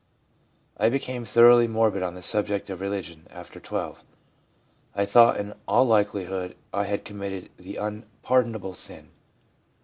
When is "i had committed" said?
6.73-7.51